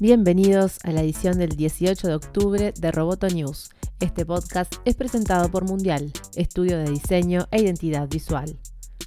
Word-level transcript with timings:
Bienvenidos 0.00 0.78
a 0.84 0.92
la 0.92 1.00
edición 1.00 1.38
del 1.38 1.56
18 1.56 2.06
de 2.06 2.14
octubre 2.14 2.72
de 2.72 2.92
Roboto 2.92 3.26
News. 3.26 3.70
Este 3.98 4.24
podcast 4.24 4.76
es 4.84 4.94
presentado 4.94 5.50
por 5.50 5.64
Mundial, 5.64 6.12
estudio 6.36 6.78
de 6.78 6.88
diseño 6.88 7.48
e 7.50 7.62
identidad 7.62 8.08
visual. 8.08 8.56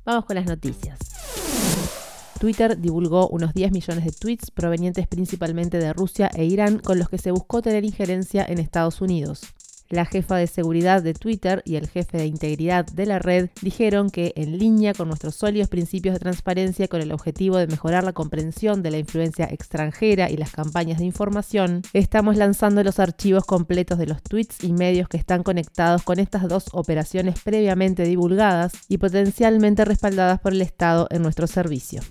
Vamos 0.03 0.25
con 0.25 0.35
las 0.35 0.47
noticias. 0.47 0.99
Twitter 2.41 2.77
divulgó 2.77 3.29
unos 3.29 3.53
10 3.53 3.71
millones 3.71 4.03
de 4.03 4.11
tweets 4.11 4.51
provenientes 4.51 5.07
principalmente 5.07 5.77
de 5.77 5.93
Rusia 5.93 6.29
e 6.35 6.43
Irán 6.43 6.79
con 6.79 6.99
los 6.99 7.07
que 7.07 7.17
se 7.17 7.31
buscó 7.31 7.61
tener 7.61 7.85
injerencia 7.85 8.43
en 8.45 8.59
Estados 8.59 8.99
Unidos. 8.99 9.43
La 9.91 10.05
jefa 10.05 10.37
de 10.37 10.47
seguridad 10.47 11.03
de 11.03 11.13
Twitter 11.13 11.61
y 11.65 11.75
el 11.75 11.89
jefe 11.89 12.17
de 12.17 12.25
integridad 12.25 12.85
de 12.85 13.05
la 13.05 13.19
red 13.19 13.49
dijeron 13.61 14.09
que, 14.09 14.31
en 14.37 14.57
línea 14.57 14.93
con 14.93 15.09
nuestros 15.09 15.35
sólidos 15.35 15.67
principios 15.67 16.13
de 16.15 16.19
transparencia 16.19 16.87
con 16.87 17.01
el 17.01 17.11
objetivo 17.11 17.57
de 17.57 17.67
mejorar 17.67 18.05
la 18.05 18.13
comprensión 18.13 18.83
de 18.83 18.91
la 18.91 18.99
influencia 18.99 19.49
extranjera 19.51 20.29
y 20.29 20.37
las 20.37 20.53
campañas 20.53 20.99
de 20.99 21.05
información, 21.05 21.81
estamos 21.91 22.37
lanzando 22.37 22.85
los 22.85 22.99
archivos 22.99 23.43
completos 23.43 23.97
de 23.97 24.07
los 24.07 24.23
tweets 24.23 24.63
y 24.63 24.71
medios 24.71 25.09
que 25.09 25.17
están 25.17 25.43
conectados 25.43 26.03
con 26.03 26.19
estas 26.19 26.47
dos 26.47 26.67
operaciones 26.71 27.41
previamente 27.43 28.03
divulgadas 28.03 28.71
y 28.87 28.97
potencialmente 28.97 29.83
respaldadas 29.83 30.39
por 30.39 30.53
el 30.53 30.61
Estado 30.61 31.07
en 31.09 31.21
nuestro 31.21 31.47
servicio. 31.47 32.01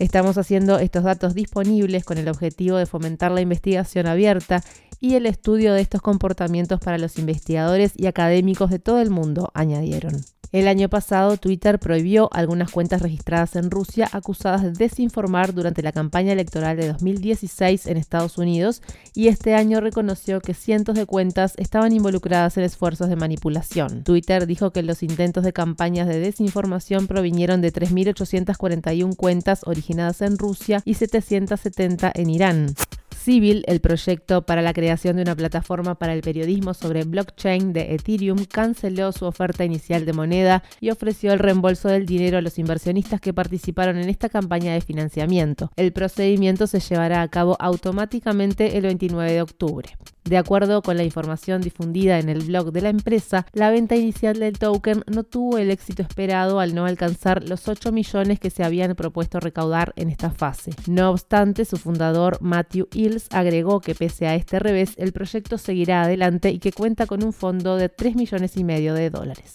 Estamos 0.00 0.36
haciendo 0.36 0.78
estos 0.78 1.04
datos 1.04 1.34
disponibles 1.34 2.04
con 2.04 2.18
el 2.18 2.28
objetivo 2.28 2.78
de 2.78 2.86
fomentar 2.86 3.30
la 3.30 3.42
investigación 3.42 4.06
abierta 4.06 4.64
y 5.00 5.14
el 5.14 5.26
estudio 5.26 5.72
de 5.72 5.80
estos 5.80 6.02
comportamientos 6.02 6.80
para 6.80 6.98
los 6.98 7.18
investigadores 7.18 7.92
y 7.96 8.06
académicos 8.06 8.70
de 8.70 8.78
todo 8.78 9.00
el 9.00 9.10
mundo, 9.10 9.50
añadieron. 9.54 10.22
El 10.52 10.66
año 10.66 10.88
pasado, 10.88 11.36
Twitter 11.36 11.78
prohibió 11.78 12.28
algunas 12.32 12.72
cuentas 12.72 13.02
registradas 13.02 13.54
en 13.54 13.70
Rusia 13.70 14.08
acusadas 14.10 14.62
de 14.62 14.72
desinformar 14.72 15.54
durante 15.54 15.80
la 15.80 15.92
campaña 15.92 16.32
electoral 16.32 16.76
de 16.76 16.88
2016 16.88 17.86
en 17.86 17.96
Estados 17.96 18.36
Unidos 18.36 18.82
y 19.14 19.28
este 19.28 19.54
año 19.54 19.80
reconoció 19.80 20.40
que 20.40 20.54
cientos 20.54 20.96
de 20.96 21.06
cuentas 21.06 21.54
estaban 21.56 21.92
involucradas 21.92 22.56
en 22.56 22.64
esfuerzos 22.64 23.08
de 23.08 23.14
manipulación. 23.14 24.02
Twitter 24.02 24.48
dijo 24.48 24.72
que 24.72 24.82
los 24.82 25.04
intentos 25.04 25.44
de 25.44 25.52
campañas 25.52 26.08
de 26.08 26.18
desinformación 26.18 27.06
provinieron 27.06 27.60
de 27.60 27.72
3.841 27.72 29.14
cuentas 29.14 29.60
originadas 29.66 30.20
en 30.20 30.36
Rusia 30.36 30.82
y 30.84 30.94
770 30.94 32.10
en 32.12 32.28
Irán. 32.28 32.74
Civil, 33.22 33.64
el 33.66 33.80
proyecto 33.80 34.46
para 34.46 34.62
la 34.62 34.72
creación 34.72 35.16
de 35.16 35.22
una 35.22 35.36
plataforma 35.36 35.94
para 35.94 36.14
el 36.14 36.22
periodismo 36.22 36.72
sobre 36.72 37.04
blockchain 37.04 37.74
de 37.74 37.94
Ethereum, 37.94 38.46
canceló 38.46 39.12
su 39.12 39.26
oferta 39.26 39.62
inicial 39.62 40.06
de 40.06 40.14
moneda 40.14 40.62
y 40.80 40.88
ofreció 40.88 41.34
el 41.34 41.38
reembolso 41.38 41.88
del 41.88 42.06
dinero 42.06 42.38
a 42.38 42.40
los 42.40 42.58
inversionistas 42.58 43.20
que 43.20 43.34
participaron 43.34 43.98
en 43.98 44.08
esta 44.08 44.30
campaña 44.30 44.72
de 44.72 44.80
financiamiento. 44.80 45.70
El 45.76 45.92
procedimiento 45.92 46.66
se 46.66 46.80
llevará 46.80 47.20
a 47.20 47.28
cabo 47.28 47.58
automáticamente 47.60 48.78
el 48.78 48.84
29 48.84 49.32
de 49.32 49.42
octubre. 49.42 49.90
De 50.24 50.36
acuerdo 50.36 50.82
con 50.82 50.96
la 50.96 51.02
información 51.02 51.60
difundida 51.60 52.18
en 52.18 52.28
el 52.28 52.44
blog 52.44 52.72
de 52.72 52.82
la 52.82 52.90
empresa, 52.90 53.46
la 53.52 53.70
venta 53.70 53.96
inicial 53.96 54.38
del 54.38 54.58
token 54.58 55.02
no 55.06 55.24
tuvo 55.24 55.58
el 55.58 55.70
éxito 55.70 56.02
esperado 56.02 56.60
al 56.60 56.74
no 56.74 56.84
alcanzar 56.84 57.48
los 57.48 57.66
8 57.68 57.90
millones 57.90 58.38
que 58.38 58.50
se 58.50 58.62
habían 58.62 58.94
propuesto 58.94 59.40
recaudar 59.40 59.92
en 59.96 60.10
esta 60.10 60.30
fase. 60.30 60.72
No 60.86 61.10
obstante, 61.10 61.64
su 61.64 61.78
fundador 61.78 62.38
Matthew 62.40 62.88
Agregó 63.30 63.80
que 63.80 63.94
pese 63.94 64.26
a 64.26 64.34
este 64.34 64.58
revés, 64.58 64.94
el 64.96 65.12
proyecto 65.12 65.58
seguirá 65.58 66.02
adelante 66.02 66.50
y 66.50 66.58
que 66.58 66.72
cuenta 66.72 67.06
con 67.06 67.22
un 67.22 67.32
fondo 67.32 67.76
de 67.76 67.88
3 67.88 68.16
millones 68.16 68.56
y 68.56 68.64
medio 68.64 68.94
de 68.94 69.10
dólares. 69.10 69.52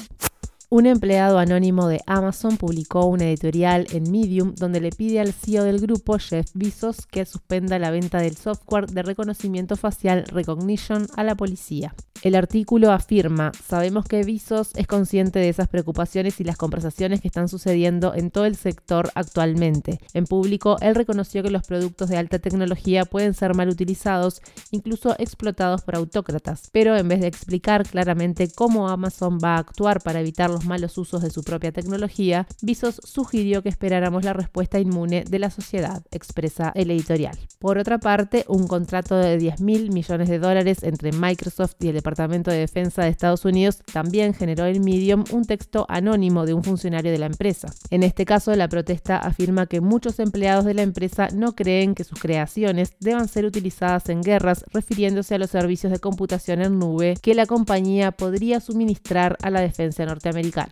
Un 0.70 0.88
empleado 0.88 1.38
anónimo 1.38 1.88
de 1.88 2.02
Amazon 2.08 2.58
publicó 2.58 3.06
una 3.06 3.26
editorial 3.26 3.86
en 3.92 4.12
Medium 4.12 4.56
donde 4.56 4.82
le 4.82 4.90
pide 4.90 5.20
al 5.20 5.32
CEO 5.32 5.64
del 5.64 5.80
grupo, 5.80 6.18
Jeff 6.18 6.48
Bezos, 6.54 7.06
que 7.06 7.26
suspenda 7.26 7.78
la 7.78 7.92
venta 7.92 8.18
del 8.18 8.36
software 8.36 8.88
de 8.88 9.04
reconocimiento 9.04 9.78
facial 9.78 10.26
Recognition 10.26 11.08
a 11.16 11.24
la 11.24 11.36
policía. 11.36 11.94
El 12.26 12.34
artículo 12.34 12.92
afirma, 12.92 13.52
sabemos 13.64 14.06
que 14.06 14.24
Bezos 14.24 14.72
es 14.74 14.88
consciente 14.88 15.38
de 15.38 15.48
esas 15.48 15.68
preocupaciones 15.68 16.42
y 16.42 16.44
las 16.44 16.58
conversaciones 16.58 17.22
que 17.22 17.28
están 17.28 17.48
sucediendo 17.48 18.16
en 18.16 18.32
todo 18.32 18.46
el 18.46 18.56
sector 18.56 19.12
actualmente. 19.14 20.00
En 20.16 20.26
público, 20.26 20.78
él 20.82 20.96
reconoció 20.96 21.44
que 21.44 21.52
los 21.52 21.68
productos 21.68 22.10
de 22.10 22.18
alta 22.18 22.40
tecnología 22.40 23.06
pueden 23.06 23.36
ser 23.36 23.54
mal 23.54 23.70
utilizados, 23.70 24.42
incluso 24.72 25.14
explotados 25.20 25.84
por 25.84 25.98
autócratas, 25.98 26.72
pero 26.72 26.98
en 26.98 27.08
vez 27.08 27.22
de 27.22 27.28
explicar 27.28 27.88
claramente 27.88 28.50
cómo 28.50 28.90
Amazon 28.90 29.38
va 29.38 29.58
a 29.58 29.60
actuar 29.60 30.02
para 30.02 30.22
evitar 30.22 30.50
los 30.50 30.66
malos 30.66 30.98
usos 30.98 31.22
de 31.22 31.30
su 31.30 31.44
propia 31.44 31.72
tecnología, 31.72 32.48
Visos 32.64 33.02
sugirió 33.04 33.62
que 33.62 33.70
esperáramos 33.70 34.24
la 34.24 34.34
respuesta 34.34 34.80
inmune 34.80 35.26
de 35.26 35.38
la 35.38 35.52
sociedad, 35.52 36.02
expresa 36.10 36.72
el 36.74 36.90
editorial. 36.90 37.38
Por 37.60 37.78
otra 37.78 38.00
parte, 38.00 38.46
un 38.48 38.68
contrato 38.68 39.16
de 39.16 39.38
10 39.38 39.62
mil 39.62 39.92
millones 39.92 40.28
de 40.28 40.40
dólares 40.40 40.82
entre 40.82 41.12
Microsoft 41.12 41.76
y 41.82 41.90
el 41.90 41.98
Departamento 42.16 42.50
de 42.50 42.60
Defensa 42.60 43.04
de 43.04 43.10
Estados 43.10 43.44
Unidos 43.44 43.80
también 43.92 44.34
generó 44.34 44.66
en 44.66 44.82
Medium 44.82 45.26
un 45.34 45.44
texto 45.44 45.86
anónimo 45.90 46.46
de 46.46 46.54
un 46.54 46.64
funcionario 46.64 47.12
de 47.12 47.18
la 47.18 47.26
empresa. 47.26 47.68
En 47.90 48.04
este 48.04 48.24
caso, 48.24 48.56
la 48.56 48.70
protesta 48.70 49.18
afirma 49.18 49.66
que 49.68 49.82
muchos 49.82 50.20
empleados 50.20 50.64
de 50.64 50.76
la 50.76 50.84
empresa 50.84 51.28
no 51.34 51.56
creen 51.56 51.94
que 51.94 52.06
sus 52.06 52.18
creaciones 52.18 52.94
deban 53.02 53.28
ser 53.28 53.44
utilizadas 53.44 54.08
en 54.08 54.22
guerras, 54.22 54.64
refiriéndose 54.72 55.36
a 55.36 55.40
los 55.40 55.50
servicios 55.50 55.92
de 55.92 56.00
computación 56.00 56.62
en 56.62 56.80
nube 56.80 57.18
que 57.22 57.36
la 57.36 57.48
compañía 57.48 58.14
podría 58.14 58.62
suministrar 58.62 59.36
a 59.42 59.50
la 59.50 59.60
defensa 59.60 60.06
norteamericana. 60.06 60.72